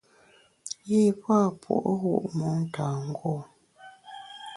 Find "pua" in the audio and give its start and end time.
1.21-1.39